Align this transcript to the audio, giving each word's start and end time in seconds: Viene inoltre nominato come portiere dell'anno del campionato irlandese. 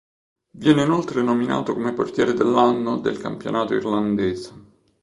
Viene 0.57 0.81
inoltre 0.81 1.21
nominato 1.21 1.75
come 1.75 1.93
portiere 1.93 2.33
dell'anno 2.33 2.97
del 2.97 3.19
campionato 3.19 3.75
irlandese. 3.75 4.53